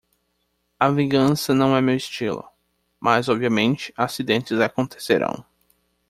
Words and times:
A 0.79 0.89
vingança 0.89 1.53
não 1.53 1.77
é 1.77 1.79
meu 1.79 1.95
estilo?, 1.95 2.43
mas 2.99 3.29
obviamente 3.29 3.93
acidentes 3.95 4.59
acontecerão. 4.59 5.45